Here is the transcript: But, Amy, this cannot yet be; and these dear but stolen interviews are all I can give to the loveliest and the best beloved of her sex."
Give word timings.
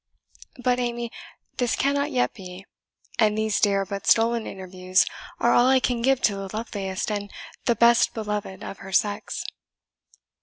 But, 0.57 0.79
Amy, 0.79 1.11
this 1.57 1.75
cannot 1.75 2.09
yet 2.09 2.33
be; 2.33 2.65
and 3.19 3.37
these 3.37 3.59
dear 3.59 3.85
but 3.85 4.07
stolen 4.07 4.47
interviews 4.47 5.05
are 5.39 5.53
all 5.53 5.67
I 5.69 5.79
can 5.79 6.01
give 6.01 6.23
to 6.23 6.35
the 6.35 6.49
loveliest 6.51 7.11
and 7.11 7.29
the 7.65 7.75
best 7.75 8.15
beloved 8.15 8.63
of 8.63 8.79
her 8.79 8.91
sex." 8.91 9.45